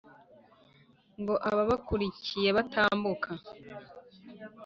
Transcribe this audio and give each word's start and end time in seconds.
ngo 1.21 1.35
ababakurikiye 1.49 2.49
batambuka 2.57 3.29